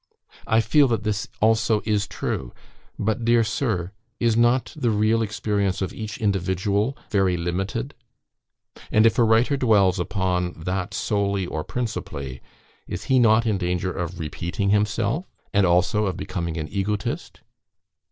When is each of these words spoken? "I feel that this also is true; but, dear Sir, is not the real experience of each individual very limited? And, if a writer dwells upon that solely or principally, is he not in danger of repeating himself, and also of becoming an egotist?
"I 0.47 0.61
feel 0.61 0.87
that 0.87 1.03
this 1.03 1.27
also 1.41 1.83
is 1.85 2.07
true; 2.07 2.53
but, 2.97 3.23
dear 3.23 3.43
Sir, 3.43 3.91
is 4.19 4.35
not 4.35 4.73
the 4.75 4.89
real 4.89 5.21
experience 5.21 5.79
of 5.79 5.93
each 5.93 6.17
individual 6.17 6.97
very 7.11 7.37
limited? 7.37 7.93
And, 8.91 9.05
if 9.05 9.19
a 9.19 9.23
writer 9.23 9.57
dwells 9.57 9.99
upon 9.99 10.53
that 10.53 10.95
solely 10.95 11.45
or 11.45 11.63
principally, 11.63 12.41
is 12.87 13.03
he 13.03 13.19
not 13.19 13.45
in 13.45 13.59
danger 13.59 13.91
of 13.91 14.19
repeating 14.19 14.71
himself, 14.71 15.27
and 15.53 15.67
also 15.67 16.07
of 16.07 16.17
becoming 16.17 16.57
an 16.57 16.67
egotist? 16.71 17.41